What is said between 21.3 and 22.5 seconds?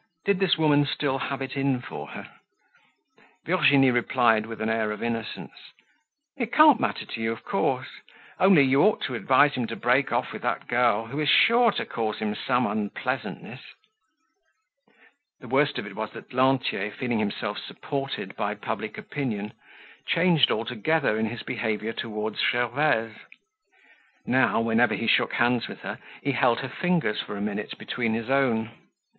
behavior towards